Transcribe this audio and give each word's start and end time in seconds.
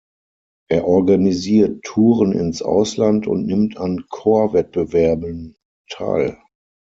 Er 0.67 0.87
organisiert 0.87 1.83
Touren 1.83 2.31
ins 2.31 2.63
Ausland 2.63 3.27
und 3.27 3.45
nimmt 3.45 3.77
an 3.77 4.07
Chorwettbewerben 4.09 5.57
teil. 5.91 6.39